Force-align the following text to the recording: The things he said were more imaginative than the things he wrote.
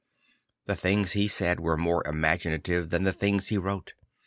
The 0.65 0.75
things 0.75 1.11
he 1.11 1.27
said 1.27 1.59
were 1.59 1.77
more 1.77 2.01
imaginative 2.07 2.89
than 2.89 3.03
the 3.03 3.13
things 3.13 3.49
he 3.49 3.59
wrote. 3.59 3.93